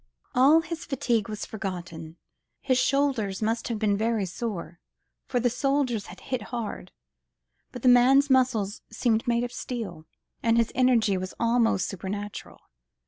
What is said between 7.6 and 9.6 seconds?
but the man's muscles seemed made of